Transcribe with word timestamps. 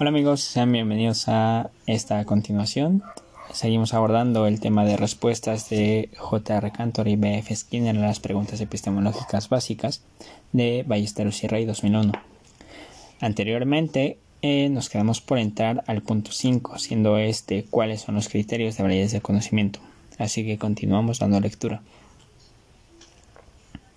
Hola 0.00 0.08
amigos, 0.08 0.40
sean 0.40 0.72
bienvenidos 0.72 1.28
a 1.28 1.68
esta 1.86 2.24
continuación. 2.24 3.02
Seguimos 3.52 3.92
abordando 3.92 4.46
el 4.46 4.58
tema 4.58 4.86
de 4.86 4.96
respuestas 4.96 5.68
de 5.68 6.08
J.R. 6.16 6.72
Cantor 6.72 7.06
y 7.06 7.16
B.F. 7.16 7.54
Skinner 7.54 7.98
a 7.98 8.00
las 8.00 8.18
preguntas 8.18 8.62
epistemológicas 8.62 9.50
básicas 9.50 10.02
de 10.52 10.86
Ballesteros 10.88 11.44
y 11.44 11.48
Rey 11.48 11.66
2001. 11.66 12.12
Anteriormente 13.20 14.16
eh, 14.40 14.70
nos 14.70 14.88
quedamos 14.88 15.20
por 15.20 15.36
entrar 15.38 15.84
al 15.86 16.00
punto 16.00 16.32
5, 16.32 16.78
siendo 16.78 17.18
este 17.18 17.66
cuáles 17.68 18.00
son 18.00 18.14
los 18.14 18.30
criterios 18.30 18.78
de 18.78 18.82
validez 18.82 19.12
del 19.12 19.20
conocimiento. 19.20 19.80
Así 20.16 20.46
que 20.46 20.56
continuamos 20.56 21.18
dando 21.18 21.40
lectura. 21.40 21.82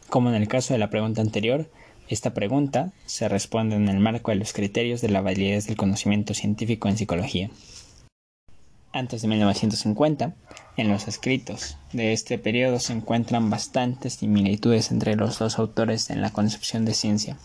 Como 0.09 0.27
en 0.27 0.35
el 0.35 0.49
caso 0.49 0.73
de 0.73 0.79
la 0.79 0.89
pregunta 0.89 1.21
anterior, 1.21 1.69
esta 2.09 2.33
pregunta 2.33 2.91
se 3.05 3.29
responde 3.29 3.75
en 3.75 3.87
el 3.87 3.99
marco 3.99 4.31
de 4.31 4.37
los 4.37 4.51
criterios 4.51 5.01
de 5.01 5.09
la 5.09 5.21
validez 5.21 5.67
del 5.67 5.77
conocimiento 5.77 6.33
científico 6.33 6.89
en 6.89 6.97
psicología. 6.97 7.49
Antes 8.91 9.21
de 9.21 9.27
1950, 9.29 10.35
en 10.77 10.89
los 10.89 11.07
escritos 11.07 11.77
de 11.93 12.13
este 12.13 12.37
periodo 12.37 12.79
se 12.79 12.93
encuentran 12.93 13.49
bastantes 13.49 14.15
similitudes 14.15 14.91
entre 14.91 15.15
los 15.15 15.39
dos 15.39 15.57
autores 15.57 16.09
en 16.09 16.21
la 16.21 16.31
concepción 16.31 16.85
de 16.85 16.93
ciencia. 16.93 17.37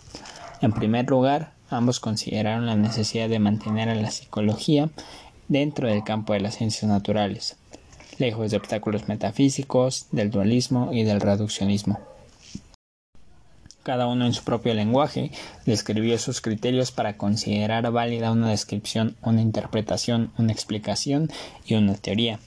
En 0.61 0.73
primer 0.73 1.09
lugar, 1.09 1.53
ambos 1.69 1.99
consideraron 1.99 2.65
la 2.65 2.75
necesidad 2.75 3.29
de 3.29 3.39
mantener 3.39 3.89
a 3.89 3.95
la 3.95 4.11
psicología 4.11 4.89
dentro 5.47 5.87
del 5.87 6.03
campo 6.03 6.33
de 6.33 6.41
las 6.41 6.57
ciencias 6.57 6.89
naturales, 6.89 7.55
lejos 8.19 8.51
de 8.51 8.57
obstáculos 8.57 9.07
metafísicos, 9.07 10.07
del 10.11 10.29
dualismo 10.29 10.91
y 10.93 11.03
del 11.03 11.21
reduccionismo 11.21 11.99
cada 13.89 14.05
uno 14.05 14.27
en 14.27 14.33
su 14.33 14.43
propio 14.43 14.75
lenguaje, 14.75 15.31
describió 15.65 16.19
sus 16.19 16.41
criterios 16.41 16.91
para 16.91 17.17
considerar 17.17 17.91
válida 17.91 18.31
una 18.31 18.51
descripción, 18.51 19.15
una 19.23 19.41
interpretación, 19.41 20.31
una 20.37 20.51
explicación 20.51 21.31
y 21.65 21.73
una 21.73 21.95
teoría. 21.95 22.37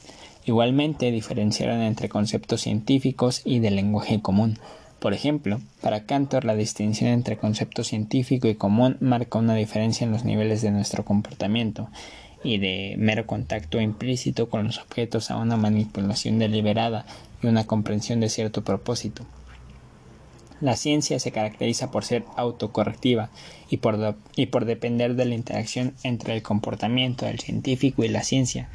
Igualmente 0.44 1.10
diferenciaron 1.10 1.80
entre 1.80 2.08
conceptos 2.08 2.60
científicos 2.60 3.42
y 3.44 3.58
de 3.58 3.72
lenguaje 3.72 4.22
común. 4.22 4.60
Por 5.00 5.14
ejemplo, 5.14 5.60
para 5.80 6.04
Cantor 6.06 6.44
la 6.44 6.54
distinción 6.54 7.10
entre 7.10 7.38
concepto 7.38 7.82
científico 7.82 8.46
y 8.46 8.54
común 8.54 8.96
marca 9.00 9.40
una 9.40 9.56
diferencia 9.56 10.04
en 10.04 10.12
los 10.12 10.24
niveles 10.24 10.62
de 10.62 10.70
nuestro 10.70 11.04
comportamiento 11.04 11.88
y 12.44 12.58
de 12.58 12.94
mero 12.98 13.26
contacto 13.26 13.80
implícito 13.80 14.48
con 14.48 14.62
los 14.62 14.78
objetos 14.78 15.32
a 15.32 15.38
una 15.38 15.56
manipulación 15.56 16.38
deliberada 16.38 17.04
y 17.42 17.48
una 17.48 17.66
comprensión 17.66 18.20
de 18.20 18.28
cierto 18.28 18.62
propósito. 18.62 19.24
La 20.62 20.76
ciencia 20.76 21.18
se 21.18 21.32
caracteriza 21.32 21.90
por 21.90 22.04
ser 22.04 22.24
autocorrectiva 22.36 23.30
y 23.68 23.78
por, 23.78 24.64
depender 24.64 25.16
de 25.16 25.24
la 25.24 25.34
interacción 25.34 25.92
entre 26.04 26.36
el 26.36 26.42
comportamiento 26.42 27.26
del 27.26 27.40
científico 27.40 28.04
y 28.04 28.08
la 28.08 28.22
ciencia. 28.22 28.68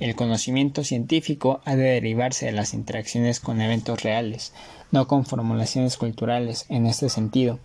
El 0.00 0.14
conocimiento 0.14 0.84
científico 0.84 1.60
ha 1.66 1.76
de 1.76 1.82
derivarse 1.82 2.46
de 2.46 2.52
las 2.52 2.72
interacciones 2.72 3.40
con 3.40 3.60
eventos 3.60 4.02
reales, 4.02 4.54
no 4.90 5.06
con 5.06 5.26
formulaciones 5.26 5.98
culturales 5.98 6.64
en 6.70 6.86
este 6.86 7.10
sentido. 7.10 7.58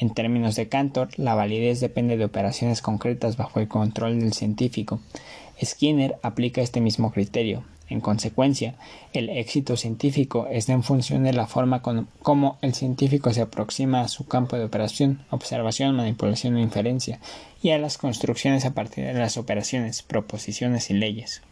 En 0.00 0.12
términos 0.12 0.56
de 0.56 0.68
Cantor, 0.68 1.10
la 1.16 1.36
validez 1.36 1.78
depende 1.78 2.16
de 2.16 2.24
operaciones 2.24 2.82
concretas 2.82 3.36
bajo 3.36 3.60
el 3.60 3.68
control 3.68 4.18
del 4.18 4.32
científico. 4.32 4.98
Skinner 5.64 6.16
aplica 6.24 6.62
este 6.62 6.80
mismo 6.80 7.12
criterio, 7.12 7.62
en 7.88 8.00
consecuencia, 8.00 8.74
el 9.12 9.28
éxito 9.28 9.76
científico 9.76 10.46
es 10.50 10.68
en 10.68 10.82
función 10.82 11.24
de 11.24 11.32
la 11.32 11.46
forma 11.46 11.82
como 11.82 12.58
el 12.62 12.74
científico 12.74 13.32
se 13.32 13.42
aproxima 13.42 14.00
a 14.00 14.08
su 14.08 14.26
campo 14.26 14.56
de 14.56 14.64
operación, 14.64 15.24
observación, 15.30 15.94
manipulación 15.94 16.54
o 16.54 16.60
inferencia, 16.60 17.20
y 17.62 17.70
a 17.70 17.78
las 17.78 17.98
construcciones 17.98 18.64
a 18.64 18.74
partir 18.74 19.04
de 19.04 19.14
las 19.14 19.36
operaciones, 19.36 20.02
proposiciones 20.02 20.90
y 20.90 20.94
leyes. 20.94 21.42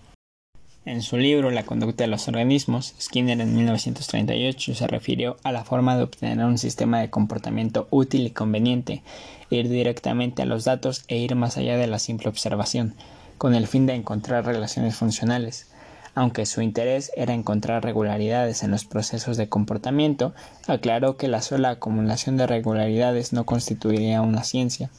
En 0.84 1.02
su 1.02 1.16
libro 1.16 1.52
La 1.52 1.62
conducta 1.62 2.02
de 2.02 2.08
los 2.08 2.26
organismos, 2.26 2.94
Skinner 3.00 3.40
en 3.40 3.54
1938 3.54 4.74
se 4.74 4.86
refirió 4.88 5.36
a 5.44 5.52
la 5.52 5.64
forma 5.64 5.96
de 5.96 6.02
obtener 6.02 6.44
un 6.44 6.58
sistema 6.58 7.00
de 7.00 7.08
comportamiento 7.08 7.86
útil 7.90 8.26
y 8.26 8.30
conveniente, 8.30 9.02
ir 9.48 9.68
directamente 9.68 10.42
a 10.42 10.46
los 10.46 10.64
datos 10.64 11.04
e 11.06 11.18
ir 11.18 11.36
más 11.36 11.56
allá 11.56 11.76
de 11.76 11.86
la 11.86 12.00
simple 12.00 12.30
observación, 12.30 12.96
con 13.38 13.54
el 13.54 13.68
fin 13.68 13.86
de 13.86 13.94
encontrar 13.94 14.44
relaciones 14.44 14.96
funcionales, 14.96 15.71
aunque 16.14 16.46
su 16.46 16.62
interés 16.62 17.10
era 17.16 17.34
encontrar 17.34 17.84
regularidades 17.84 18.62
en 18.62 18.70
los 18.70 18.84
procesos 18.84 19.36
de 19.36 19.48
comportamiento, 19.48 20.34
aclaró 20.66 21.16
que 21.16 21.28
la 21.28 21.42
sola 21.42 21.70
acumulación 21.70 22.36
de 22.36 22.46
regularidades 22.46 23.32
no 23.32 23.44
constituiría 23.44 24.22
una 24.22 24.44
ciencia. 24.44 24.90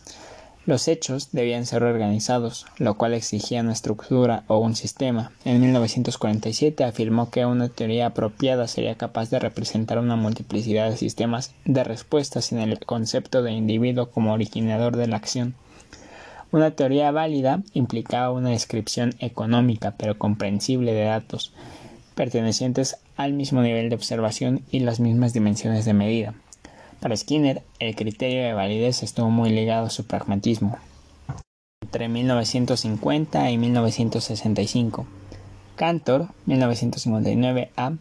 Los 0.66 0.88
hechos 0.88 1.30
debían 1.34 1.66
ser 1.66 1.84
organizados, 1.84 2.66
lo 2.78 2.96
cual 2.98 3.14
exigía 3.14 3.60
una 3.60 3.74
estructura 3.74 4.46
o 4.48 4.60
un 4.60 4.78
sistema. 4.78 5.34
En 5.44 5.60
1947 5.60 6.86
afirmó 6.86 7.30
que 7.30 7.46
una 7.46 7.68
teoría 7.68 8.06
apropiada 8.06 8.70
sería 8.70 8.96
capaz 8.96 9.30
de 9.30 9.40
representar 9.40 10.00
una 10.00 10.16
multiplicidad 10.16 10.90
de 10.90 10.96
sistemas 10.96 11.52
de 11.66 11.84
respuestas 11.84 12.46
sin 12.46 12.60
el 12.60 12.80
concepto 12.80 13.44
de 13.44 13.52
individuo 13.52 14.10
como 14.10 14.32
originador 14.32 14.96
de 14.96 15.08
la 15.08 15.18
acción. 15.18 15.54
Una 16.54 16.70
teoría 16.70 17.10
válida 17.10 17.64
implicaba 17.74 18.30
una 18.30 18.52
descripción 18.52 19.16
económica 19.18 19.96
pero 19.98 20.20
comprensible 20.20 20.94
de 20.94 21.06
datos 21.06 21.52
pertenecientes 22.14 22.98
al 23.18 23.34
mismo 23.34 23.64
nivel 23.64 23.90
de 23.90 23.96
observación 23.96 24.62
y 24.70 24.82
las 24.82 25.00
mismas 25.00 25.34
dimensiones 25.34 25.84
de 25.84 25.94
medida. 25.94 26.36
Para 27.00 27.18
Skinner, 27.18 27.64
el 27.80 27.96
criterio 27.96 28.44
de 28.44 28.54
validez 28.54 29.02
estuvo 29.02 29.32
muy 29.32 29.50
ligado 29.50 29.88
a 29.88 29.90
su 29.90 30.06
pragmatismo. 30.06 30.78
Entre 31.82 32.08
1950 32.08 33.50
y 33.50 33.58
1965, 33.58 35.08
Cantor, 35.76 36.28
1959a, 36.46 37.98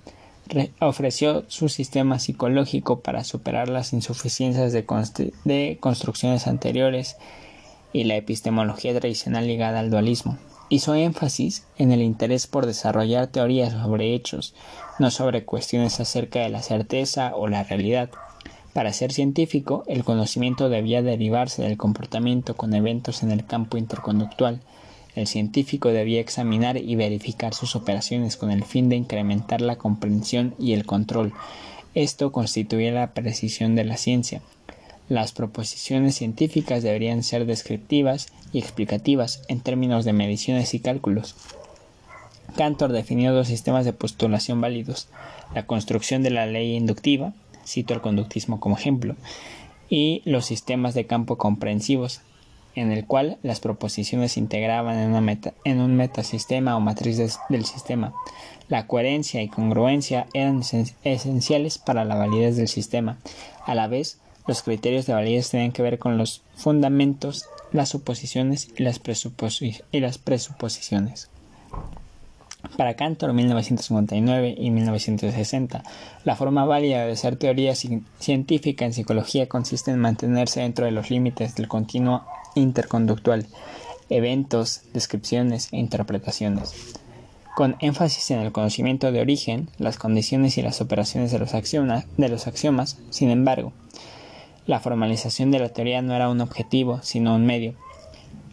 ofreció 0.80 1.46
su 1.48 1.70
sistema 1.70 2.18
psicológico 2.18 3.00
para 3.00 3.24
superar 3.24 3.70
las 3.70 3.94
insuficiencias 3.94 4.74
de 4.74 5.78
construcciones 5.80 6.46
anteriores 6.46 7.16
y 7.92 8.04
la 8.04 8.16
epistemología 8.16 8.98
tradicional 8.98 9.46
ligada 9.46 9.80
al 9.80 9.90
dualismo. 9.90 10.38
Hizo 10.68 10.94
énfasis 10.94 11.66
en 11.76 11.92
el 11.92 12.00
interés 12.00 12.46
por 12.46 12.66
desarrollar 12.66 13.26
teorías 13.26 13.72
sobre 13.72 14.14
hechos, 14.14 14.54
no 14.98 15.10
sobre 15.10 15.44
cuestiones 15.44 16.00
acerca 16.00 16.40
de 16.40 16.48
la 16.48 16.62
certeza 16.62 17.32
o 17.36 17.46
la 17.48 17.62
realidad. 17.62 18.10
Para 18.72 18.94
ser 18.94 19.12
científico, 19.12 19.84
el 19.86 20.02
conocimiento 20.02 20.70
debía 20.70 21.02
derivarse 21.02 21.62
del 21.62 21.76
comportamiento 21.76 22.56
con 22.56 22.72
eventos 22.72 23.22
en 23.22 23.30
el 23.30 23.44
campo 23.44 23.76
interconductual. 23.76 24.60
El 25.14 25.26
científico 25.26 25.90
debía 25.90 26.20
examinar 26.20 26.78
y 26.78 26.96
verificar 26.96 27.52
sus 27.52 27.76
operaciones 27.76 28.38
con 28.38 28.50
el 28.50 28.64
fin 28.64 28.88
de 28.88 28.96
incrementar 28.96 29.60
la 29.60 29.76
comprensión 29.76 30.54
y 30.58 30.72
el 30.72 30.86
control. 30.86 31.34
Esto 31.94 32.32
constituía 32.32 32.92
la 32.92 33.12
precisión 33.12 33.74
de 33.74 33.84
la 33.84 33.98
ciencia. 33.98 34.40
Las 35.12 35.32
proposiciones 35.32 36.14
científicas 36.14 36.82
deberían 36.82 37.22
ser 37.22 37.44
descriptivas 37.44 38.32
y 38.50 38.58
explicativas 38.58 39.42
en 39.48 39.60
términos 39.60 40.06
de 40.06 40.14
mediciones 40.14 40.72
y 40.72 40.80
cálculos. 40.80 41.34
Cantor 42.56 42.92
definió 42.92 43.34
dos 43.34 43.48
sistemas 43.48 43.84
de 43.84 43.92
postulación 43.92 44.62
válidos, 44.62 45.08
la 45.54 45.66
construcción 45.66 46.22
de 46.22 46.30
la 46.30 46.46
ley 46.46 46.74
inductiva, 46.74 47.34
cito 47.66 47.92
el 47.92 48.00
conductismo 48.00 48.58
como 48.58 48.78
ejemplo, 48.78 49.14
y 49.90 50.22
los 50.24 50.46
sistemas 50.46 50.94
de 50.94 51.04
campo 51.04 51.36
comprensivos, 51.36 52.22
en 52.74 52.90
el 52.90 53.04
cual 53.04 53.36
las 53.42 53.60
proposiciones 53.60 54.32
se 54.32 54.40
integraban 54.40 54.98
en, 54.98 55.78
un 55.78 55.94
metasistema 55.94 56.74
o 56.74 56.80
matriz 56.80 57.18
del 57.50 57.66
sistema. 57.66 58.14
La 58.68 58.86
coherencia 58.86 59.42
y 59.42 59.48
congruencia 59.48 60.26
eran 60.32 60.62
esenciales 61.04 61.76
para 61.76 62.06
la 62.06 62.14
validez 62.14 62.56
del 62.56 62.68
sistema. 62.68 63.18
A 63.66 63.74
la 63.74 63.88
vez, 63.88 64.18
los 64.46 64.62
criterios 64.62 65.06
de 65.06 65.14
validez 65.14 65.50
tienen 65.50 65.72
que 65.72 65.82
ver 65.82 65.98
con 65.98 66.18
los 66.18 66.42
fundamentos, 66.56 67.46
las 67.72 67.88
suposiciones 67.90 68.68
y 68.76 68.82
las, 68.82 68.98
presuposiciones. 70.18 71.28
Para 72.76 72.94
Cantor 72.94 73.32
1959 73.32 74.54
y 74.56 74.70
1960, 74.70 75.82
la 76.24 76.36
forma 76.36 76.64
válida 76.64 77.06
de 77.06 77.16
ser 77.16 77.36
teoría 77.36 77.74
científica 77.74 78.84
en 78.84 78.92
psicología 78.92 79.48
consiste 79.48 79.90
en 79.90 79.98
mantenerse 79.98 80.60
dentro 80.60 80.84
de 80.84 80.92
los 80.92 81.10
límites 81.10 81.54
del 81.54 81.68
continuo 81.68 82.24
interconductual, 82.54 83.46
eventos, 84.10 84.82
descripciones 84.92 85.72
e 85.72 85.78
interpretaciones. 85.78 86.94
Con 87.54 87.76
énfasis 87.80 88.30
en 88.30 88.38
el 88.40 88.52
conocimiento 88.52 89.12
de 89.12 89.20
origen, 89.20 89.68
las 89.78 89.98
condiciones 89.98 90.56
y 90.56 90.62
las 90.62 90.80
operaciones 90.80 91.32
de 91.32 91.38
los 92.28 92.46
axiomas, 92.46 92.98
sin 93.10 93.30
embargo, 93.30 93.72
la 94.66 94.80
formalización 94.80 95.50
de 95.50 95.58
la 95.58 95.70
teoría 95.70 96.02
no 96.02 96.14
era 96.14 96.28
un 96.28 96.40
objetivo, 96.40 97.00
sino 97.02 97.34
un 97.34 97.46
medio. 97.46 97.74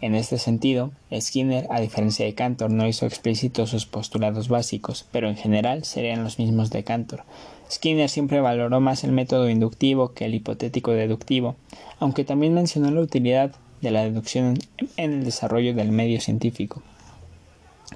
En 0.00 0.14
este 0.14 0.38
sentido, 0.38 0.92
Skinner, 1.14 1.66
a 1.70 1.78
diferencia 1.80 2.24
de 2.24 2.34
Cantor, 2.34 2.70
no 2.70 2.88
hizo 2.88 3.04
explícitos 3.04 3.70
sus 3.70 3.84
postulados 3.86 4.48
básicos, 4.48 5.06
pero 5.12 5.28
en 5.28 5.36
general 5.36 5.84
serían 5.84 6.24
los 6.24 6.38
mismos 6.38 6.70
de 6.70 6.84
Cantor. 6.84 7.24
Skinner 7.70 8.08
siempre 8.08 8.40
valoró 8.40 8.80
más 8.80 9.04
el 9.04 9.12
método 9.12 9.50
inductivo 9.50 10.12
que 10.12 10.24
el 10.24 10.34
hipotético 10.34 10.92
deductivo, 10.92 11.56
aunque 11.98 12.24
también 12.24 12.54
mencionó 12.54 12.90
la 12.90 13.02
utilidad 13.02 13.52
de 13.82 13.90
la 13.90 14.02
deducción 14.02 14.58
en 14.96 15.12
el 15.12 15.24
desarrollo 15.24 15.74
del 15.74 15.92
medio 15.92 16.20
científico. 16.20 16.82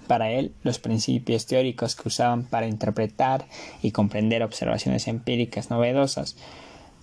Para 0.06 0.30
él, 0.30 0.52
los 0.62 0.78
principios 0.78 1.46
teóricos 1.46 1.96
que 1.96 2.08
usaban 2.08 2.44
para 2.44 2.66
interpretar 2.66 3.46
y 3.82 3.92
comprender 3.92 4.42
observaciones 4.42 5.08
empíricas 5.08 5.70
novedosas, 5.70 6.36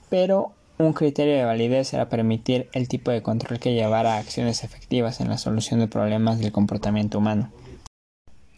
pero 0.10 0.54
un 0.78 0.94
criterio 0.94 1.36
de 1.36 1.46
validez 1.46 1.94
era 1.94 2.10
permitir 2.10 2.70
el 2.74 2.88
tipo 2.88 3.12
de 3.12 3.22
control 3.22 3.60
que 3.60 3.74
llevara 3.74 4.16
a 4.16 4.18
acciones 4.18 4.64
efectivas 4.64 5.22
en 5.22 5.30
la 5.30 5.38
solución 5.38 5.80
de 5.80 5.88
problemas 5.88 6.40
del 6.40 6.52
comportamiento 6.52 7.20
humano. 7.20 7.52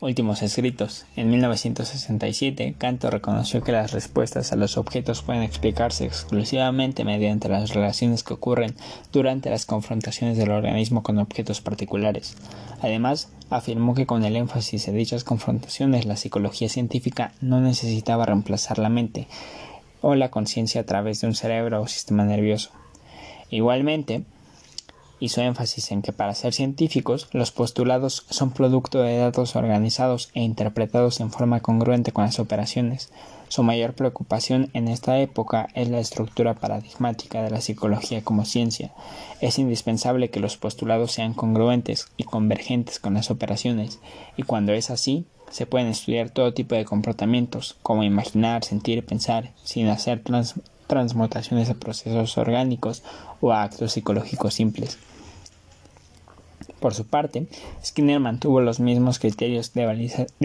Últimos 0.04 0.42
escritos. 0.42 1.06
En 1.16 1.30
1967, 1.30 2.76
Cantor 2.78 3.14
reconoció 3.14 3.62
que 3.62 3.72
las 3.72 3.94
respuestas 3.94 4.52
a 4.52 4.58
los 4.58 4.78
objetos 4.78 5.22
pueden 5.22 5.44
explicarse 5.44 6.04
exclusivamente 6.04 7.06
mediante 7.06 7.48
las 7.48 7.74
relaciones 7.74 8.22
que 8.22 8.34
ocurren 8.34 8.76
durante 9.14 9.50
las 9.50 9.66
confrontaciones 9.66 10.38
del 10.38 10.52
organismo 10.52 11.04
con 11.04 11.20
objetos 11.20 11.62
particulares. 11.62 12.36
Además, 12.82 13.30
afirmó 13.50 13.96
que 13.96 14.06
con 14.06 14.26
el 14.26 14.36
énfasis 14.36 14.90
en 14.90 14.98
dichas 14.98 15.24
confrontaciones 15.24 16.06
la 16.06 16.18
psicología 16.18 16.68
científica 16.68 17.32
no 17.40 17.62
necesitaba 17.62 18.26
reemplazar 18.26 18.80
la 18.80 18.90
mente 18.90 19.30
o 20.04 20.14
la 20.14 20.30
conciencia 20.30 20.82
a 20.82 20.86
través 20.86 21.22
de 21.22 21.28
un 21.28 21.34
cerebro 21.34 21.82
o 21.82 21.88
sistema 21.88 22.26
nervioso. 22.26 22.70
Igualmente, 23.50 24.26
hizo 25.20 25.42
énfasis 25.42 25.92
en 25.94 26.02
que 26.02 26.12
para 26.12 26.36
ser 26.36 26.54
científicos 26.54 27.30
los 27.32 27.54
postulados 27.54 28.26
son 28.30 28.52
producto 28.52 29.02
de 29.02 29.18
datos 29.18 29.56
organizados 29.56 30.30
e 30.34 30.42
interpretados 30.42 31.22
en 31.22 31.32
forma 31.32 31.62
congruente 31.62 32.12
con 32.12 32.26
las 32.26 32.40
operaciones. 32.40 33.12
Su 33.48 33.64
mayor 33.64 33.94
preocupación 33.94 34.70
en 34.74 34.90
esta 34.90 35.20
época 35.20 35.70
es 35.76 35.88
la 35.88 36.00
estructura 36.00 36.56
paradigmática 36.56 37.42
de 37.42 37.52
la 37.52 37.62
psicología 37.62 38.22
como 38.22 38.44
ciencia. 38.44 38.92
Es 39.40 39.60
indispensable 39.60 40.30
que 40.30 40.42
los 40.42 40.58
postulados 40.58 41.14
sean 41.14 41.34
congruentes 41.34 42.08
y 42.18 42.26
convergentes 42.26 43.00
con 43.00 43.14
las 43.14 43.32
operaciones, 43.32 44.00
y 44.36 44.44
cuando 44.44 44.74
es 44.74 44.90
así, 44.90 45.26
se 45.54 45.68
pueden 45.68 45.88
estudiar 45.88 46.32
todo 46.32 46.52
tipo 46.52 46.74
de 46.74 46.84
comportamientos, 46.84 47.78
como 47.84 48.04
imaginar, 48.04 48.64
sentir, 48.64 49.06
pensar, 49.06 49.52
sin 49.64 49.88
hacer 49.88 50.24
transmutaciones 50.88 51.70
a 51.70 51.76
procesos 51.76 52.40
orgánicos 52.40 53.04
o 53.40 53.54
a 53.54 53.62
actos 53.62 53.92
psicológicos 53.92 54.56
simples. 54.56 54.98
Por 56.80 56.96
su 56.96 57.06
parte, 57.06 57.46
Skinner 57.86 58.20
mantuvo 58.20 58.62
los 58.62 58.80
mismos 58.80 59.20
criterios 59.20 59.74
de 59.74 59.86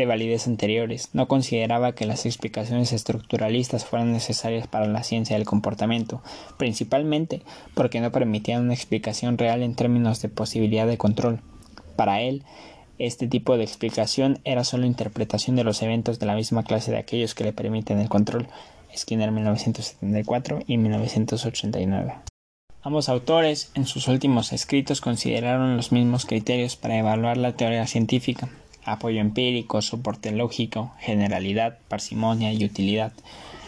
validez, 0.04 0.46
anteriores. 0.46 1.08
No 1.14 1.26
consideraba 1.26 1.94
que 1.94 2.04
las 2.04 2.26
explicaciones 2.26 2.92
estructuralistas 2.92 3.86
fueran 3.86 4.12
necesarias 4.12 4.66
para 4.68 4.86
la 4.86 5.04
ciencia 5.04 5.36
del 5.36 5.46
comportamiento, 5.46 6.22
principalmente 6.58 7.40
porque 7.72 8.02
no 8.02 8.12
permitían 8.12 8.62
una 8.62 8.74
explicación 8.74 9.38
real 9.38 9.62
en 9.62 9.74
términos 9.74 10.20
de 10.20 10.28
posibilidad 10.28 10.86
de 10.86 10.98
control. 10.98 11.40
Para 11.96 12.20
él, 12.20 12.44
este 12.98 13.26
tipo 13.26 13.56
de 13.56 13.64
explicación 13.64 14.40
era 14.44 14.64
solo 14.64 14.86
interpretación 14.86 15.56
de 15.56 15.64
los 15.64 15.82
eventos 15.82 16.18
de 16.18 16.26
la 16.26 16.34
misma 16.34 16.64
clase 16.64 16.90
de 16.90 16.98
aquellos 16.98 17.34
que 17.34 17.44
le 17.44 17.52
permiten 17.52 17.98
el 17.98 18.08
control. 18.08 18.48
Skinner 18.96 19.30
1974 19.30 20.60
y 20.66 20.78
1989. 20.78 22.14
Ambos 22.82 23.08
autores, 23.08 23.70
en 23.74 23.86
sus 23.86 24.08
últimos 24.08 24.52
escritos, 24.52 25.00
consideraron 25.00 25.76
los 25.76 25.92
mismos 25.92 26.26
criterios 26.26 26.76
para 26.76 26.98
evaluar 26.98 27.36
la 27.36 27.56
teoría 27.56 27.86
científica 27.86 28.48
apoyo 28.92 29.20
empírico, 29.20 29.82
soporte 29.82 30.32
lógico, 30.32 30.92
generalidad, 30.98 31.78
parsimonia 31.88 32.52
y 32.52 32.64
utilidad. 32.64 33.12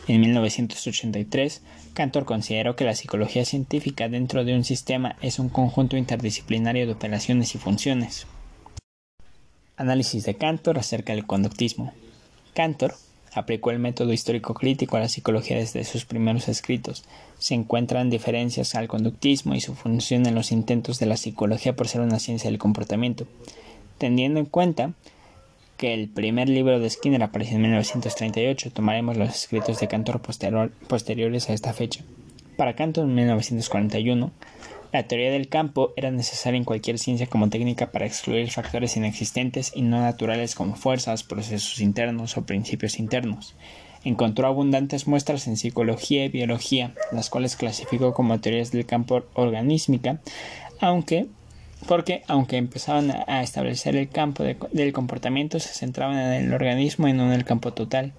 En 0.09 0.21
1983, 0.21 1.63
Cantor 1.95 2.25
consideró 2.25 2.75
que 2.77 2.85
la 2.85 2.95
psicología 2.95 3.45
científica 3.45 4.09
dentro 4.09 4.45
de 4.45 4.55
un 4.55 4.65
sistema 4.65 5.17
es 5.23 5.39
un 5.39 5.49
conjunto 5.49 5.97
interdisciplinario 5.97 6.87
de 6.87 6.93
operaciones 6.93 7.55
y 7.55 7.59
funciones. 7.59 8.27
Análisis 9.81 10.27
de 10.27 10.35
Cantor 10.35 10.79
acerca 10.79 11.15
del 11.15 11.27
conductismo. 11.27 11.95
Cantor 12.53 12.97
aplicó 13.33 13.71
el 13.71 13.79
método 13.79 14.13
histórico 14.13 14.53
crítico 14.53 14.99
a 14.99 15.01
la 15.01 15.09
psicología 15.09 15.57
desde 15.57 15.85
sus 15.85 16.05
primeros 16.05 16.49
escritos. 16.49 17.03
Se 17.39 17.55
encuentran 17.55 18.11
diferencias 18.11 18.75
al 18.75 18.89
conductismo 18.89 19.55
y 19.55 19.63
su 19.63 19.75
función 19.75 20.27
en 20.27 20.35
los 20.35 20.53
intentos 20.53 20.99
de 20.99 21.07
la 21.07 21.17
psicología 21.17 21.75
por 21.75 21.89
ser 21.89 22.03
una 22.03 22.19
ciencia 22.19 22.51
del 22.51 22.59
comportamiento, 22.59 23.27
teniendo 23.97 24.39
en 24.39 24.47
cuenta 24.47 24.93
que 25.79 25.95
el 25.95 26.11
primer 26.11 26.51
libro 26.51 26.79
de 26.79 26.91
Skinner 26.91 27.23
apareció 27.23 27.57
en 27.57 27.63
1938, 27.63 28.73
tomaremos 28.73 29.17
los 29.17 29.31
escritos 29.31 29.81
de 29.81 29.89
Cantor 29.89 30.21
posteriores 30.21 31.49
a 31.49 31.55
esta 31.55 31.73
fecha. 31.73 32.05
Para 32.59 32.77
Cantor 32.77 33.05
en 33.05 33.15
1941, 33.15 34.31
la 34.93 35.05
teoría 35.05 35.31
del 35.31 35.49
campo 35.49 35.93
era 35.97 36.11
necesaria 36.11 36.59
en 36.59 36.65
cualquier 36.65 36.99
ciencia 36.99 37.27
como 37.27 37.49
técnica 37.49 37.93
para 37.93 38.07
excluir 38.07 38.51
factores 38.51 38.97
inexistentes 38.97 39.73
y 39.75 39.83
no 39.83 40.01
naturales 40.01 40.55
como 40.55 40.75
fuerzas, 40.75 41.23
procesos 41.23 41.81
internos 41.81 42.37
o 42.37 42.45
principios 42.45 42.99
internos. 42.99 43.55
Encontró 44.03 44.47
abundantes 44.47 45.07
muestras 45.07 45.47
en 45.47 45.57
psicología 45.57 46.25
y 46.25 46.29
biología, 46.29 46.95
las 47.13 47.31
cuales 47.31 47.57
clasificó 47.57 48.15
como 48.15 48.41
teorías 48.41 48.73
del 48.73 48.87
campo 48.87 49.25
organísmica, 49.35 50.21
aunque 50.81 51.29
porque 51.87 52.23
aunque 52.29 52.57
empezaban 52.57 53.11
a 53.27 53.43
establecer 53.43 53.97
el 53.97 54.09
campo 54.09 54.43
del 54.45 54.93
comportamiento, 54.93 55.61
se 55.61 55.73
centraban 55.73 56.19
en 56.19 56.45
el 56.45 56.53
organismo 56.53 57.09
y 57.09 57.13
no 57.13 57.27
en 57.27 57.33
el 57.33 57.45
campo 57.45 57.73
total. 57.73 58.13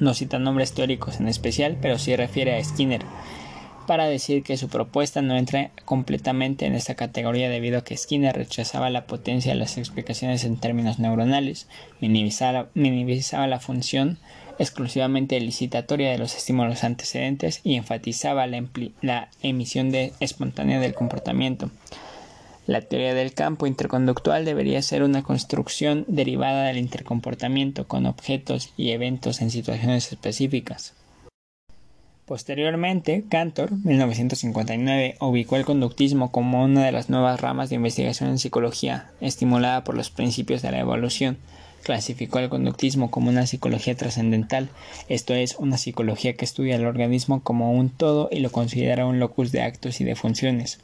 No 0.00 0.14
cita 0.14 0.38
nombres 0.38 0.72
teóricos 0.72 1.20
en 1.20 1.28
especial, 1.28 1.76
pero 1.80 1.98
sí 1.98 2.14
refiere 2.16 2.56
a 2.56 2.64
Skinner, 2.64 3.04
para 3.86 4.06
decir 4.06 4.42
que 4.42 4.56
su 4.56 4.68
propuesta 4.68 5.22
no 5.22 5.36
entra 5.36 5.70
completamente 5.84 6.66
en 6.66 6.74
esta 6.74 6.94
categoría 6.94 7.48
debido 7.48 7.78
a 7.78 7.84
que 7.84 7.96
Skinner 7.96 8.34
rechazaba 8.34 8.90
la 8.90 9.06
potencia 9.06 9.52
de 9.52 9.58
las 9.58 9.78
explicaciones 9.78 10.44
en 10.44 10.56
términos 10.56 10.98
neuronales, 10.98 11.68
minimizaba, 12.00 12.68
la 13.46 13.60
función 13.60 14.18
exclusivamente 14.58 15.40
licitatoria 15.40 16.10
de 16.10 16.18
los 16.18 16.36
estímulos 16.36 16.84
antecedentes 16.84 17.60
y 17.64 17.74
enfatizaba 17.74 18.46
la, 18.46 18.64
la 19.02 19.28
emisión 19.42 19.90
de 19.90 20.12
espontánea 20.20 20.80
del 20.80 20.94
comportamiento. 20.94 21.70
La 22.66 22.80
teoría 22.80 23.12
del 23.12 23.34
campo 23.34 23.66
interconductual 23.66 24.44
debería 24.44 24.80
ser 24.80 25.02
una 25.02 25.22
construcción 25.22 26.04
derivada 26.08 26.64
del 26.64 26.78
intercomportamiento 26.78 27.86
con 27.86 28.06
objetos 28.06 28.72
y 28.76 28.90
eventos 28.90 29.42
en 29.42 29.50
situaciones 29.50 30.10
específicas. 30.10 30.94
Posteriormente, 32.26 33.24
Cantor, 33.28 33.72
1959, 33.84 35.16
ubicó 35.20 35.56
el 35.56 35.66
conductismo 35.66 36.32
como 36.32 36.64
una 36.64 36.82
de 36.82 36.90
las 36.90 37.10
nuevas 37.10 37.38
ramas 37.38 37.68
de 37.68 37.76
investigación 37.76 38.30
en 38.30 38.38
psicología, 38.38 39.10
estimulada 39.20 39.84
por 39.84 39.94
los 39.94 40.08
principios 40.08 40.62
de 40.62 40.70
la 40.70 40.78
evolución. 40.78 41.36
Clasificó 41.82 42.38
el 42.38 42.48
conductismo 42.48 43.10
como 43.10 43.28
una 43.28 43.46
psicología 43.46 43.94
trascendental, 43.94 44.70
esto 45.10 45.34
es, 45.34 45.56
una 45.58 45.76
psicología 45.76 46.32
que 46.32 46.46
estudia 46.46 46.76
el 46.76 46.86
organismo 46.86 47.42
como 47.42 47.72
un 47.72 47.90
todo 47.90 48.30
y 48.32 48.40
lo 48.40 48.50
considera 48.50 49.04
un 49.04 49.18
locus 49.18 49.52
de 49.52 49.60
actos 49.60 50.00
y 50.00 50.04
de 50.04 50.16
funciones. 50.16 50.78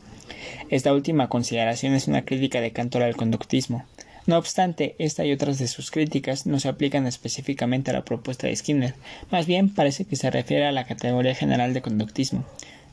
Esta 0.68 0.92
última 0.92 1.30
consideración 1.30 1.94
es 1.94 2.06
una 2.06 2.26
crítica 2.26 2.60
de 2.60 2.72
Cantor 2.72 3.02
al 3.02 3.16
conductismo. 3.16 3.86
No 4.26 4.36
obstante, 4.38 4.94
esta 4.98 5.24
y 5.24 5.32
otras 5.32 5.58
de 5.58 5.68
sus 5.68 5.90
críticas 5.90 6.46
no 6.46 6.60
se 6.60 6.68
aplican 6.68 7.06
específicamente 7.06 7.90
a 7.90 7.94
la 7.94 8.04
propuesta 8.04 8.46
de 8.46 8.56
Skinner, 8.56 8.94
más 9.30 9.46
bien 9.46 9.74
parece 9.74 10.04
que 10.04 10.16
se 10.16 10.30
refiere 10.30 10.66
a 10.66 10.72
la 10.72 10.86
categoría 10.86 11.34
general 11.34 11.74
de 11.74 11.82
conductismo. 11.82 12.44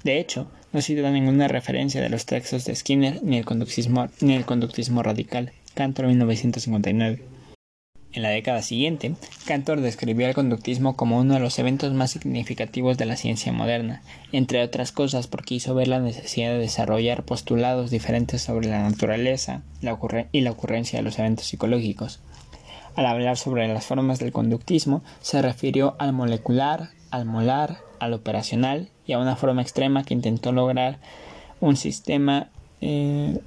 De 0.04 0.20
hecho, 0.20 0.48
no 0.74 0.82
cita 0.82 1.10
ninguna 1.12 1.48
referencia 1.48 2.02
de 2.02 2.10
los 2.10 2.26
textos 2.26 2.66
de 2.66 2.76
Skinner 2.76 3.22
ni 3.24 3.38
el 3.38 3.46
conductismo, 3.46 4.08
ni 4.22 4.36
el 4.36 4.46
conductismo 4.46 5.04
radical. 5.04 5.52
Cantor 5.74 6.08
1959. 6.08 7.37
En 8.14 8.24
la 8.24 8.30
década 8.30 8.62
siguiente, 8.62 9.16
Cantor 9.46 9.82
describió 9.82 10.28
el 10.28 10.34
conductismo 10.34 10.96
como 10.96 11.20
uno 11.20 11.36
de 11.36 11.40
los 11.40 11.60
eventos 11.60 11.94
más 11.94 12.12
significativos 12.12 12.98
de 12.98 13.06
la 13.06 13.16
ciencia 13.16 13.52
moderna, 13.52 14.02
entre 14.32 14.64
otras 14.64 14.92
cosas 14.92 15.28
porque 15.28 15.56
hizo 15.56 15.76
ver 15.76 15.88
la 15.88 16.00
necesidad 16.00 16.52
de 16.52 16.58
desarrollar 16.58 17.24
postulados 17.24 17.92
diferentes 17.92 18.42
sobre 18.42 18.70
la 18.70 18.82
naturaleza 18.82 19.62
y 20.32 20.42
la 20.42 20.52
ocurrencia 20.52 20.98
de 20.98 21.04
los 21.04 21.20
eventos 21.20 21.46
psicológicos. 21.46 22.20
Al 22.96 23.06
hablar 23.06 23.38
sobre 23.38 23.68
las 23.68 23.86
formas 23.86 24.18
del 24.18 24.32
conductismo, 24.32 25.04
se 25.22 25.42
refirió 25.44 25.96
al 26.00 26.14
molecular, 26.14 26.90
al 27.12 27.26
molar, 27.26 27.78
al 28.00 28.14
operacional 28.14 28.90
y 29.06 29.14
a 29.14 29.20
una 29.20 29.36
forma 29.36 29.62
extrema 29.62 30.04
que 30.04 30.16
intentó 30.16 30.52
lograr 30.52 30.98
un 31.60 31.76
sistema 31.76 32.50
eh, 32.82 33.40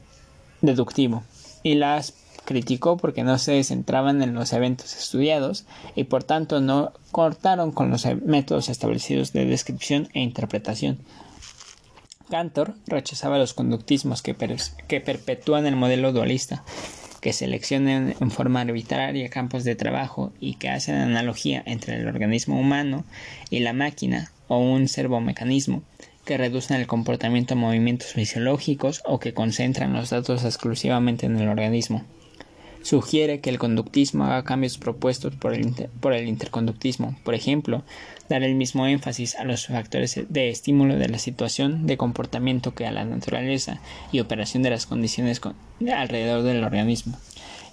deductivo. 0.60 1.24
Y 1.64 1.74
las 1.74 2.12
criticó 2.50 2.96
porque 2.96 3.22
no 3.22 3.38
se 3.38 3.62
centraban 3.62 4.22
en 4.22 4.34
los 4.34 4.52
eventos 4.52 4.96
estudiados 4.96 5.66
y 5.94 6.02
por 6.02 6.24
tanto 6.24 6.60
no 6.60 6.92
cortaron 7.12 7.70
con 7.70 7.90
los 7.90 8.04
métodos 8.26 8.68
establecidos 8.68 9.32
de 9.32 9.44
descripción 9.44 10.08
e 10.14 10.20
interpretación. 10.20 10.98
Cantor 12.28 12.74
rechazaba 12.88 13.38
los 13.38 13.54
conductismos 13.54 14.20
que, 14.20 14.34
que 14.88 15.00
perpetúan 15.00 15.64
el 15.66 15.76
modelo 15.76 16.12
dualista, 16.12 16.64
que 17.20 17.32
seleccionan 17.32 18.16
en 18.18 18.30
forma 18.32 18.62
arbitraria 18.62 19.30
campos 19.30 19.62
de 19.62 19.76
trabajo 19.76 20.32
y 20.40 20.54
que 20.54 20.70
hacen 20.70 20.96
analogía 20.96 21.62
entre 21.66 22.00
el 22.00 22.08
organismo 22.08 22.58
humano 22.58 23.04
y 23.48 23.60
la 23.60 23.74
máquina 23.74 24.32
o 24.48 24.58
un 24.58 24.88
servomecanismo 24.88 25.84
que 26.24 26.36
reducen 26.36 26.80
el 26.80 26.88
comportamiento 26.88 27.54
de 27.54 27.60
movimientos 27.60 28.08
fisiológicos 28.08 29.02
o 29.04 29.20
que 29.20 29.34
concentran 29.34 29.92
los 29.92 30.10
datos 30.10 30.44
exclusivamente 30.44 31.26
en 31.26 31.38
el 31.38 31.48
organismo. 31.48 32.04
Sugiere 32.82 33.40
que 33.40 33.50
el 33.50 33.58
conductismo 33.58 34.24
haga 34.24 34.42
cambios 34.42 34.78
propuestos 34.78 35.34
por 35.36 35.54
el, 35.54 35.72
por 36.00 36.14
el 36.14 36.26
interconductismo, 36.26 37.14
por 37.24 37.34
ejemplo, 37.34 37.82
dar 38.28 38.42
el 38.42 38.54
mismo 38.54 38.86
énfasis 38.86 39.34
a 39.36 39.44
los 39.44 39.66
factores 39.66 40.18
de 40.28 40.48
estímulo 40.48 40.96
de 40.96 41.08
la 41.08 41.18
situación 41.18 41.86
de 41.86 41.96
comportamiento 41.96 42.74
que 42.74 42.86
a 42.86 42.92
la 42.92 43.04
naturaleza 43.04 43.80
y 44.12 44.20
operación 44.20 44.62
de 44.62 44.70
las 44.70 44.86
condiciones 44.86 45.40
alrededor 45.92 46.42
del 46.42 46.64
organismo 46.64 47.18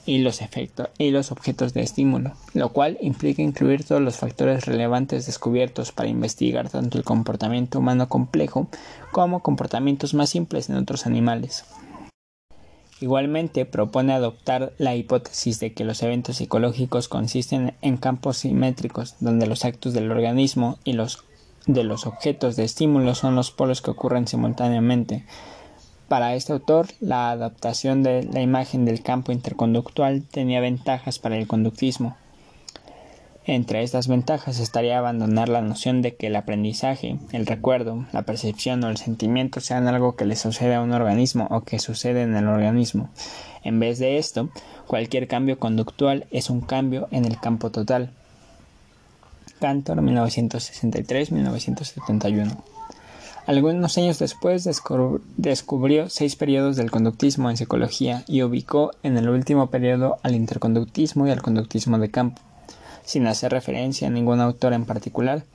y 0.07 0.19
los 0.19 0.41
efectos 0.41 0.89
y 0.97 1.11
los 1.11 1.31
objetos 1.31 1.73
de 1.73 1.81
estímulo, 1.81 2.31
lo 2.53 2.69
cual 2.69 2.97
implica 3.01 3.41
incluir 3.41 3.83
todos 3.83 4.01
los 4.01 4.15
factores 4.15 4.65
relevantes 4.65 5.25
descubiertos 5.25 5.91
para 5.91 6.09
investigar 6.09 6.69
tanto 6.69 6.97
el 6.97 7.03
comportamiento 7.03 7.79
humano 7.79 8.07
complejo 8.07 8.67
como 9.11 9.43
comportamientos 9.43 10.13
más 10.13 10.29
simples 10.29 10.69
en 10.69 10.77
otros 10.77 11.05
animales. 11.05 11.65
Igualmente 12.99 13.65
propone 13.65 14.13
adoptar 14.13 14.73
la 14.77 14.95
hipótesis 14.95 15.59
de 15.59 15.73
que 15.73 15.85
los 15.85 16.01
eventos 16.03 16.37
psicológicos 16.37 17.07
consisten 17.07 17.75
en 17.81 17.97
campos 17.97 18.37
simétricos 18.37 19.15
donde 19.19 19.47
los 19.47 19.65
actos 19.65 19.93
del 19.93 20.11
organismo 20.11 20.79
y 20.83 20.93
los 20.93 21.23
de 21.67 21.83
los 21.83 22.07
objetos 22.07 22.55
de 22.55 22.63
estímulo 22.63 23.13
son 23.13 23.35
los 23.35 23.51
polos 23.51 23.81
que 23.81 23.91
ocurren 23.91 24.25
simultáneamente, 24.25 25.25
para 26.07 26.35
este 26.35 26.53
autor, 26.53 26.87
la 27.01 27.31
adaptación 27.31 28.01
de 28.01 28.23
la 28.23 28.41
imagen 28.41 28.85
del 28.85 29.03
campo 29.03 29.33
interconductual 29.33 30.23
tenía 30.23 30.61
ventajas 30.61 31.19
para 31.19 31.37
el 31.37 31.47
conductismo. 31.47 32.15
Entre 33.49 33.81
estas 33.81 34.09
ventajas 34.09 34.59
estaría 34.59 34.97
abandonar 34.97 35.47
la 35.47 35.61
noción 35.61 36.01
de 36.01 36.17
que 36.17 36.27
el 36.27 36.35
aprendizaje, 36.35 37.17
el 37.31 37.45
recuerdo, 37.45 38.05
la 38.11 38.23
percepción 38.23 38.83
o 38.83 38.89
el 38.89 38.97
sentimiento 38.97 39.61
sean 39.61 39.87
algo 39.87 40.17
que 40.17 40.25
le 40.25 40.35
sucede 40.35 40.75
a 40.75 40.81
un 40.81 40.91
organismo 40.91 41.47
o 41.49 41.61
que 41.61 41.79
sucede 41.79 42.23
en 42.23 42.35
el 42.35 42.49
organismo. 42.49 43.09
En 43.63 43.79
vez 43.79 43.99
de 43.99 44.17
esto, 44.17 44.49
cualquier 44.85 45.29
cambio 45.29 45.59
conductual 45.59 46.27
es 46.29 46.49
un 46.49 46.59
cambio 46.59 47.07
en 47.11 47.23
el 47.23 47.39
campo 47.39 47.71
total. 47.71 48.11
Cantor 49.61 50.01
1963-1971 50.01 52.57
algunos 53.47 53.97
años 53.97 54.19
después 54.19 54.69
descubrió 55.37 56.09
seis 56.09 56.35
periodos 56.35 56.75
del 56.75 56.91
conductismo 56.91 57.49
en 57.49 57.55
psicología 57.55 58.25
y 58.27 58.41
ubicó 58.41 58.91
en 59.03 59.17
el 59.17 59.29
último 59.29 59.67
periodo 59.67 60.17
al 60.21 60.35
interconductismo 60.35 61.25
y 61.25 61.31
al 61.31 61.41
conductismo 61.41 61.97
de 61.97 62.11
campo, 62.11 62.41
sin 63.07 63.25
hacer 63.25 63.53
referencia 63.53 64.09
a 64.09 64.11
ningún 64.11 64.41
autor 64.41 64.73
en 64.73 64.83
particular, 64.83 65.45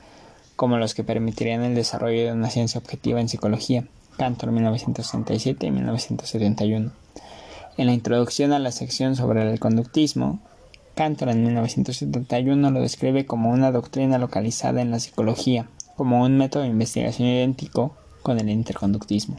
como 0.57 0.79
los 0.79 0.95
que 0.95 1.05
permitirían 1.05 1.63
el 1.63 1.75
desarrollo 1.75 2.25
de 2.25 2.33
una 2.33 2.49
ciencia 2.49 2.81
objetiva 2.81 3.21
en 3.21 3.29
psicología, 3.29 3.85
Cantor 4.17 4.53
1967 4.53 5.67
y 5.67 5.71
1971. 5.71 6.93
En 7.77 7.87
la 7.87 7.93
introducción 7.93 8.55
a 8.55 8.59
la 8.59 8.73
sección 8.73 9.17
sobre 9.17 9.43
el 9.51 9.61
conductismo, 9.61 10.41
Cantor 10.95 11.29
en 11.29 11.45
1971 11.45 12.71
lo 12.71 12.81
describe 12.81 13.27
como 13.27 13.51
una 13.51 13.71
doctrina 13.71 14.17
localizada 14.17 14.81
en 14.81 14.91
la 14.91 14.99
psicología, 14.99 15.69
como 15.95 16.23
un 16.23 16.39
método 16.39 16.63
de 16.63 16.71
investigación 16.71 17.29
idéntico 17.29 17.95
con 18.23 18.41
el 18.41 18.49
interconductismo. 18.49 19.37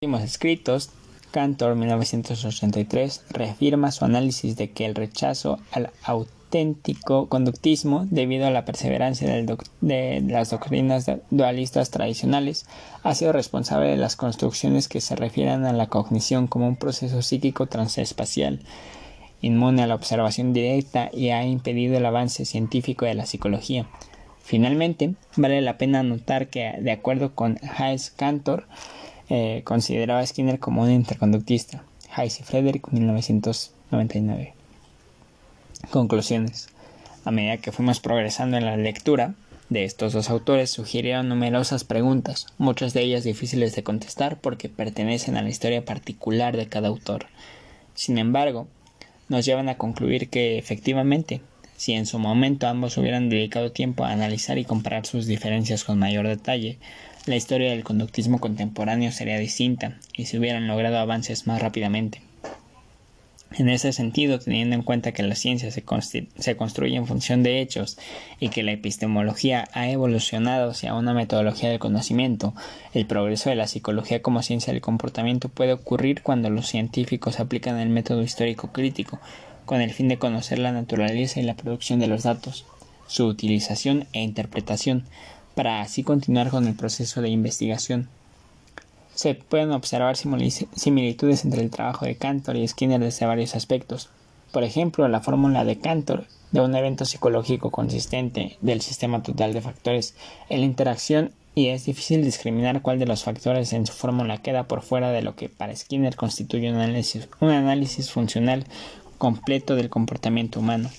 En 0.00 0.08
últimos 0.08 0.22
escritos, 0.22 0.90
Cantor 1.30 1.74
1983 1.76 3.24
reafirma 3.28 3.92
su 3.92 4.06
análisis 4.06 4.56
de 4.56 4.70
que 4.70 4.86
el 4.86 4.94
rechazo 4.94 5.58
al 5.72 5.90
auténtico 6.52 7.28
conductismo 7.30 8.06
debido 8.10 8.46
a 8.46 8.50
la 8.50 8.66
perseverancia 8.66 9.26
de 9.80 10.20
las 10.20 10.50
doctrinas 10.50 11.10
dualistas 11.30 11.90
tradicionales 11.90 12.66
ha 13.02 13.14
sido 13.14 13.32
responsable 13.32 13.88
de 13.88 13.96
las 13.96 14.16
construcciones 14.16 14.86
que 14.86 15.00
se 15.00 15.16
refieren 15.16 15.64
a 15.64 15.72
la 15.72 15.86
cognición 15.86 16.48
como 16.48 16.68
un 16.68 16.76
proceso 16.76 17.22
psíquico 17.22 17.68
transespacial 17.68 18.60
inmune 19.40 19.82
a 19.82 19.86
la 19.86 19.94
observación 19.94 20.52
directa 20.52 21.08
y 21.10 21.30
ha 21.30 21.42
impedido 21.46 21.96
el 21.96 22.04
avance 22.04 22.44
científico 22.44 23.06
de 23.06 23.14
la 23.14 23.24
psicología. 23.24 23.86
Finalmente, 24.42 25.14
vale 25.36 25.62
la 25.62 25.78
pena 25.78 26.02
notar 26.02 26.48
que, 26.48 26.74
de 26.80 26.92
acuerdo 26.92 27.34
con 27.34 27.58
Hayes 27.78 28.10
Cantor, 28.10 28.66
eh, 29.30 29.62
consideraba 29.64 30.20
a 30.20 30.26
Skinner 30.26 30.60
como 30.60 30.82
un 30.82 30.90
interconductista. 30.90 31.82
Hayes 32.14 32.40
y 32.40 32.42
Frederick, 32.44 32.88
1999. 32.92 34.61
Conclusiones. 35.90 36.68
A 37.24 37.30
medida 37.30 37.58
que 37.58 37.72
fuimos 37.72 38.00
progresando 38.00 38.56
en 38.56 38.64
la 38.64 38.76
lectura 38.76 39.34
de 39.68 39.84
estos 39.84 40.12
dos 40.12 40.30
autores, 40.30 40.70
sugirieron 40.70 41.28
numerosas 41.28 41.84
preguntas, 41.84 42.46
muchas 42.58 42.94
de 42.94 43.02
ellas 43.02 43.24
difíciles 43.24 43.74
de 43.74 43.82
contestar 43.82 44.40
porque 44.40 44.68
pertenecen 44.68 45.36
a 45.36 45.42
la 45.42 45.48
historia 45.48 45.84
particular 45.84 46.56
de 46.56 46.68
cada 46.68 46.88
autor. 46.88 47.26
Sin 47.94 48.18
embargo, 48.18 48.68
nos 49.28 49.44
llevan 49.44 49.68
a 49.68 49.76
concluir 49.76 50.28
que 50.28 50.58
efectivamente 50.58 51.40
si 51.76 51.94
en 51.94 52.06
su 52.06 52.18
momento 52.18 52.68
ambos 52.68 52.96
hubieran 52.96 53.28
dedicado 53.28 53.72
tiempo 53.72 54.04
a 54.04 54.12
analizar 54.12 54.56
y 54.56 54.64
comparar 54.64 55.04
sus 55.04 55.26
diferencias 55.26 55.84
con 55.84 55.98
mayor 55.98 56.28
detalle, 56.28 56.78
la 57.26 57.36
historia 57.36 57.70
del 57.70 57.82
conductismo 57.82 58.40
contemporáneo 58.40 59.10
sería 59.10 59.38
distinta 59.38 59.98
y 60.16 60.26
se 60.26 60.38
hubieran 60.38 60.68
logrado 60.68 60.98
avances 60.98 61.46
más 61.46 61.60
rápidamente. 61.60 62.22
En 63.54 63.68
ese 63.68 63.92
sentido, 63.92 64.38
teniendo 64.38 64.74
en 64.74 64.82
cuenta 64.82 65.12
que 65.12 65.22
la 65.22 65.34
ciencia 65.34 65.70
se, 65.70 65.84
se, 66.38 66.56
construye 66.56 66.96
en 66.96 67.06
función 67.06 67.42
de 67.42 67.60
hechos 67.60 67.98
y 68.40 68.48
que 68.48 68.62
la 68.62 68.72
epistemología 68.72 69.68
ha 69.72 69.90
evolucionado 69.90 70.70
hacia 70.70 70.94
una 70.94 71.12
metodología 71.12 71.68
del 71.68 71.78
conocimiento, 71.78 72.54
el 72.94 73.04
progreso 73.06 73.50
de 73.50 73.56
la 73.56 73.66
psicología 73.66 74.22
como 74.22 74.42
ciencia 74.42 74.72
del 74.72 74.80
comportamiento 74.80 75.50
puede 75.50 75.74
ocurrir 75.74 76.22
cuando 76.22 76.48
los 76.48 76.66
científicos 76.66 77.40
aplican 77.40 77.78
el 77.78 77.90
método 77.90 78.22
histórico 78.22 78.72
crítico, 78.72 79.20
con 79.66 79.80
el 79.80 79.92
fin 79.92 80.08
de 80.08 80.18
conocer 80.18 80.58
la 80.58 80.72
naturaleza 80.72 81.40
y 81.40 81.42
la 81.42 81.54
producción 81.54 82.00
de 82.00 82.06
los 82.06 82.22
datos, 82.22 82.64
su 83.06 83.26
utilización 83.26 84.06
e 84.12 84.22
interpretación, 84.22 85.04
para 85.54 85.82
así 85.82 86.02
continuar 86.02 86.48
con 86.48 86.66
el 86.66 86.74
proceso 86.74 87.20
de 87.20 87.28
investigación. 87.28 88.08
Se 89.14 89.34
pueden 89.34 89.72
observar 89.72 90.16
similitudes 90.16 91.44
entre 91.44 91.62
el 91.62 91.70
trabajo 91.70 92.06
de 92.06 92.16
Cantor 92.16 92.56
y 92.56 92.66
Skinner 92.66 93.00
desde 93.00 93.26
varios 93.26 93.54
aspectos. 93.54 94.08
Por 94.52 94.64
ejemplo, 94.64 95.06
la 95.08 95.20
fórmula 95.20 95.64
de 95.64 95.78
Cantor 95.78 96.26
de 96.50 96.60
un 96.60 96.74
evento 96.74 97.04
psicológico 97.04 97.70
consistente 97.70 98.58
del 98.60 98.80
sistema 98.80 99.22
total 99.22 99.52
de 99.52 99.60
factores 99.60 100.14
en 100.48 100.60
la 100.60 100.66
interacción 100.66 101.32
y 101.54 101.68
es 101.68 101.84
difícil 101.84 102.24
discriminar 102.24 102.80
cuál 102.80 102.98
de 102.98 103.06
los 103.06 103.24
factores 103.24 103.72
en 103.72 103.86
su 103.86 103.92
fórmula 103.92 104.38
queda 104.38 104.64
por 104.64 104.82
fuera 104.82 105.10
de 105.10 105.22
lo 105.22 105.36
que 105.36 105.48
para 105.48 105.76
Skinner 105.76 106.16
constituye 106.16 106.70
un 106.70 106.76
análisis, 106.76 107.28
un 107.40 107.50
análisis 107.50 108.10
funcional 108.10 108.64
completo 109.18 109.76
del 109.76 109.90
comportamiento 109.90 110.60
humano. 110.60 110.90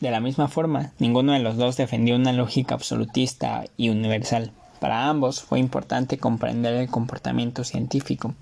De 0.00 0.10
la 0.10 0.20
misma 0.20 0.48
forma, 0.48 0.92
ninguno 0.98 1.32
de 1.32 1.38
los 1.38 1.56
dos 1.56 1.76
defendió 1.76 2.16
una 2.16 2.32
lógica 2.32 2.74
absolutista 2.74 3.64
y 3.76 3.88
universal. 3.88 4.52
Para 4.80 5.08
ambos 5.08 5.42
fue 5.42 5.58
importante 5.58 6.18
comprender 6.18 6.74
el 6.74 6.88
comportamiento 6.88 7.64
científico, 7.64 8.34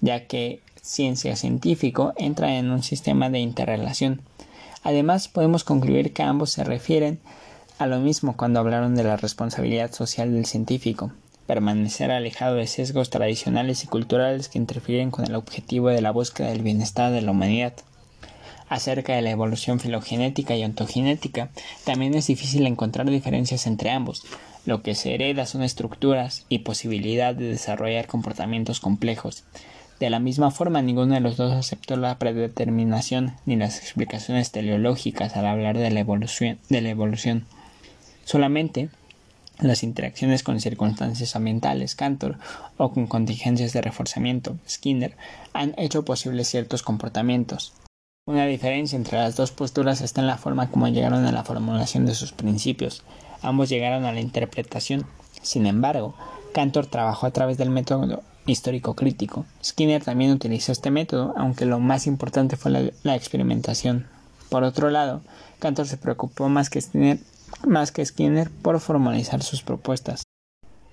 ya 0.00 0.26
que 0.26 0.60
ciencia 0.80 1.36
científico 1.36 2.14
entra 2.16 2.56
en 2.56 2.70
un 2.70 2.82
sistema 2.82 3.28
de 3.30 3.40
interrelación. 3.40 4.22
Además, 4.82 5.28
podemos 5.28 5.64
concluir 5.64 6.12
que 6.12 6.22
ambos 6.22 6.50
se 6.50 6.64
refieren 6.64 7.20
a 7.78 7.86
lo 7.86 7.98
mismo 7.98 8.36
cuando 8.36 8.60
hablaron 8.60 8.94
de 8.94 9.04
la 9.04 9.16
responsabilidad 9.16 9.92
social 9.92 10.32
del 10.32 10.46
científico, 10.46 11.12
permanecer 11.46 12.10
alejado 12.10 12.56
de 12.56 12.66
sesgos 12.66 13.10
tradicionales 13.10 13.84
y 13.84 13.88
culturales 13.88 14.48
que 14.48 14.58
interfieren 14.58 15.10
con 15.10 15.24
el 15.24 15.34
objetivo 15.34 15.88
de 15.88 16.00
la 16.00 16.12
búsqueda 16.12 16.48
del 16.48 16.62
bienestar 16.62 17.10
de 17.12 17.22
la 17.22 17.30
humanidad. 17.30 17.74
Acerca 18.68 19.14
de 19.14 19.22
la 19.22 19.30
evolución 19.30 19.80
filogenética 19.80 20.54
y 20.54 20.64
ontogenética, 20.64 21.50
también 21.84 22.14
es 22.14 22.28
difícil 22.28 22.66
encontrar 22.66 23.10
diferencias 23.10 23.66
entre 23.66 23.90
ambos. 23.90 24.22
Lo 24.70 24.84
que 24.84 24.94
se 24.94 25.12
hereda 25.12 25.46
son 25.46 25.64
estructuras 25.64 26.46
y 26.48 26.60
posibilidad 26.60 27.34
de 27.34 27.46
desarrollar 27.46 28.06
comportamientos 28.06 28.78
complejos. 28.78 29.42
De 29.98 30.10
la 30.10 30.20
misma 30.20 30.52
forma, 30.52 30.80
ninguno 30.80 31.14
de 31.14 31.20
los 31.20 31.36
dos 31.36 31.52
aceptó 31.52 31.96
la 31.96 32.20
predeterminación 32.20 33.34
ni 33.46 33.56
las 33.56 33.80
explicaciones 33.80 34.52
teleológicas 34.52 35.36
al 35.36 35.46
hablar 35.46 35.76
de 35.76 35.90
la 35.90 35.98
evolución. 36.88 37.46
Solamente 38.24 38.90
las 39.58 39.82
interacciones 39.82 40.44
con 40.44 40.60
circunstancias 40.60 41.34
ambientales, 41.34 41.96
Cantor, 41.96 42.38
o 42.76 42.92
con 42.92 43.08
contingencias 43.08 43.72
de 43.72 43.82
reforzamiento, 43.82 44.56
Skinner, 44.68 45.16
han 45.52 45.74
hecho 45.78 46.04
posibles 46.04 46.46
ciertos 46.46 46.84
comportamientos. 46.84 47.72
Una 48.24 48.46
diferencia 48.46 48.94
entre 48.94 49.18
las 49.18 49.34
dos 49.34 49.50
posturas 49.50 50.00
está 50.00 50.20
en 50.20 50.28
la 50.28 50.38
forma 50.38 50.70
como 50.70 50.86
llegaron 50.86 51.26
a 51.26 51.32
la 51.32 51.42
formulación 51.42 52.06
de 52.06 52.14
sus 52.14 52.30
principios. 52.30 53.02
Ambos 53.42 53.68
llegaron 53.68 54.04
a 54.04 54.12
la 54.12 54.20
interpretación. 54.20 55.06
Sin 55.42 55.66
embargo, 55.66 56.14
Cantor 56.52 56.86
trabajó 56.86 57.26
a 57.26 57.30
través 57.30 57.58
del 57.58 57.70
método 57.70 58.22
histórico 58.46 58.94
crítico. 58.94 59.46
Skinner 59.64 60.02
también 60.02 60.32
utilizó 60.32 60.72
este 60.72 60.90
método, 60.90 61.34
aunque 61.36 61.66
lo 61.66 61.78
más 61.78 62.06
importante 62.06 62.56
fue 62.56 62.92
la, 63.02 63.16
experimentación. 63.16 64.06
Por 64.48 64.64
otro 64.64 64.90
lado, 64.90 65.22
Cantor 65.58 65.86
se 65.86 65.96
preocupó 65.96 66.48
más 66.48 66.70
que 66.70 66.80
Skinner 66.80 68.50
por 68.62 68.80
formalizar 68.80 69.42
sus 69.42 69.62
propuestas. 69.62 70.22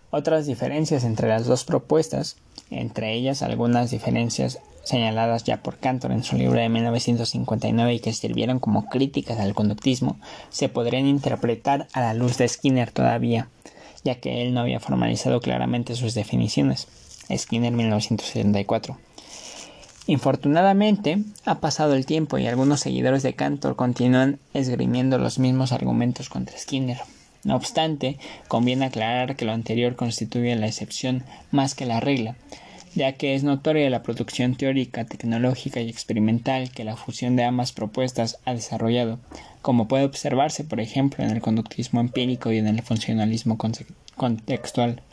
Otras 0.10 0.46
diferencias 0.46 1.04
entre 1.04 1.28
las 1.28 1.48
dos 1.48 1.66
propuestas, 1.66 2.38
entre 2.70 3.14
ellas 3.14 3.42
algunas 3.42 3.92
diferencias 3.92 4.60
señaladas 4.84 5.44
ya 5.44 5.58
por 5.58 5.78
Cantor 5.78 6.12
en 6.12 6.24
su 6.24 6.38
libro 6.38 6.60
de 6.60 6.70
1959 6.70 7.94
y 7.94 8.00
que 8.00 8.14
sirvieron 8.14 8.60
como 8.60 8.88
críticas 8.88 9.40
al 9.40 9.54
conductismo, 9.54 10.18
se 10.50 10.70
podrían 10.70 11.08
interpretar 11.08 11.88
a 11.94 12.02
la 12.02 12.14
luz 12.14 12.38
de 12.38 12.48
Skinner 12.48 12.92
todavía, 12.92 13.50
ya 14.04 14.16
que 14.16 14.42
él 14.42 14.54
no 14.54 14.62
había 14.62 14.80
formalizado 14.80 15.42
claramente 15.42 15.96
sus 15.96 16.14
definiciones. 16.14 16.88
Skinner 17.36 17.74
1974. 17.74 18.98
Infortunadamente, 20.08 21.22
ha 21.44 21.60
pasado 21.60 21.94
el 21.94 22.06
tiempo 22.06 22.38
y 22.38 22.48
algunos 22.48 22.80
seguidores 22.80 23.24
de 23.24 23.34
Cantor 23.34 23.76
continúan 23.76 24.40
esgrimiendo 24.54 25.18
los 25.18 25.38
mismos 25.38 25.74
argumentos 25.74 26.30
contra 26.30 26.58
Skinner. 26.58 27.00
No 27.44 27.56
obstante, 27.56 28.18
conviene 28.48 28.86
aclarar 28.86 29.36
que 29.36 29.46
lo 29.46 29.52
anterior 29.52 29.96
constituye 29.96 30.56
la 30.56 30.68
excepción 30.68 31.24
más 31.52 31.76
que 31.76 31.86
la 31.86 32.00
regla, 32.00 32.36
ya 32.96 33.14
que 33.14 33.36
es 33.36 33.44
notoria 33.44 33.90
la 33.90 34.04
producción 34.04 34.56
teórica, 34.56 35.06
tecnológica 35.06 35.80
y 35.80 35.90
experimental 35.90 36.72
que 36.72 36.84
la 36.84 36.98
fusión 36.98 37.36
de 37.36 37.44
ambas 37.44 37.72
propuestas 37.72 38.40
ha 38.46 38.54
desarrollado, 38.54 39.20
como 39.62 39.88
puede 39.88 40.06
observarse, 40.06 40.64
por 40.64 40.80
ejemplo, 40.80 41.24
en 41.24 41.32
el 41.32 41.42
conductismo 41.42 42.00
empírico 42.00 42.52
y 42.52 42.58
en 42.58 42.68
el 42.68 42.82
funcionalismo 42.82 43.58
contextual. 44.16 45.04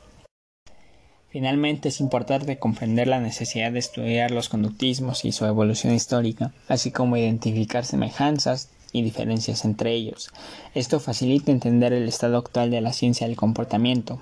Finalmente, 1.29 1.89
es 1.89 1.99
importante 1.99 2.59
comprender 2.59 3.09
la 3.09 3.21
necesidad 3.21 3.73
de 3.73 3.81
estudiar 3.81 4.31
los 4.31 4.49
conductismos 4.49 5.25
y 5.25 5.33
su 5.33 5.45
evolución 5.45 5.93
histórica, 5.93 6.53
así 6.69 6.93
como 6.93 7.17
identificar 7.17 7.85
semejanzas, 7.85 8.71
y 8.95 9.03
diferencias 9.03 9.65
entre 9.65 9.93
ellos. 9.93 10.31
Esto 10.73 11.01
facilita 11.01 11.51
entender 11.51 11.93
el 11.93 12.09
estado 12.09 12.39
actual 12.39 12.71
de 12.71 12.81
la 12.81 12.93
ciencia 12.93 13.27
del 13.27 13.37
comportamiento, 13.37 14.21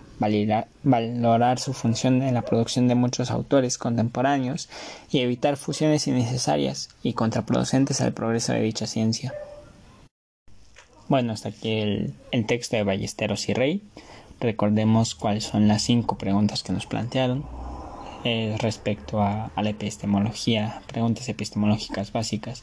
valorar 0.82 1.58
su 1.58 1.74
función 1.74 2.22
en 2.22 2.32
la 2.32 2.42
producción 2.42 2.88
de 2.88 2.94
muchos 2.94 3.30
autores 3.30 3.76
contemporáneos 3.76 4.70
y 5.10 5.18
evitar 5.18 5.58
fusiones 5.58 6.08
innecesarias 6.08 6.88
y 7.02 7.12
contraproducentes 7.12 8.00
al 8.00 8.14
progreso 8.14 8.54
de 8.54 8.62
dicha 8.62 8.86
ciencia. 8.86 9.34
Bueno, 11.06 11.34
hasta 11.34 11.50
aquí 11.50 11.80
el, 11.80 12.14
texto 12.46 12.76
de 12.76 12.84
Ballesteros 12.84 13.50
y 13.50 13.52
Rey. 13.52 13.82
Recordemos 14.40 15.14
cuáles 15.14 15.44
son 15.44 15.68
las 15.68 15.82
cinco 15.82 16.16
preguntas 16.16 16.62
que 16.62 16.72
nos 16.72 16.86
plantearon 16.86 17.44
eh, 18.24 18.56
respecto 18.60 19.20
a, 19.20 19.50
la 19.56 19.70
epistemología, 19.70 20.80
preguntas 20.86 21.28
epistemológicas 21.28 22.12
básicas, 22.12 22.62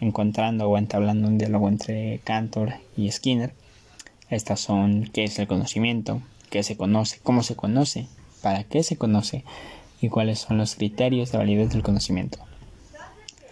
encontrando 0.00 0.68
o 0.68 0.76
entablando 0.76 1.28
un 1.28 1.38
diálogo 1.38 1.68
entre 1.68 2.20
Cantor 2.24 2.74
y 2.96 3.10
Skinner. 3.10 3.52
Estas 4.28 4.60
son 4.60 5.08
qué 5.12 5.24
es 5.24 5.38
el 5.38 5.46
conocimiento, 5.46 6.20
qué 6.50 6.62
se 6.62 6.76
conoce, 6.76 7.20
cómo 7.22 7.42
se 7.42 7.56
conoce, 7.56 8.06
para 8.42 8.64
qué 8.64 8.82
se 8.82 8.96
conoce 8.96 9.44
y 10.00 10.08
cuáles 10.08 10.40
son 10.40 10.58
los 10.58 10.74
criterios 10.76 11.32
de 11.32 11.38
validez 11.38 11.70
del 11.70 11.82
conocimiento. 11.82 12.38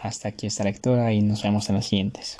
Hasta 0.01 0.29
aquí 0.29 0.47
esta 0.47 0.65
lectura 0.65 1.13
y 1.13 1.23
nos 1.23 1.43
vemos 1.43 1.69
en 1.69 1.77
las 1.77 1.87
siguientes. 1.87 2.39